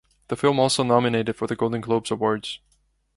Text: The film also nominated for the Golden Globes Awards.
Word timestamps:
The 0.29 0.35
film 0.35 0.59
also 0.59 0.81
nominated 0.83 1.35
for 1.35 1.45
the 1.45 1.55
Golden 1.55 1.79
Globes 1.79 2.09
Awards. 2.09 2.57